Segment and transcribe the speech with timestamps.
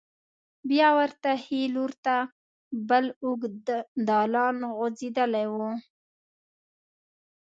[0.69, 2.15] بیا ورته ښې لور ته
[2.89, 3.67] بل اوږد
[4.07, 5.55] دالان غوځېدلی و.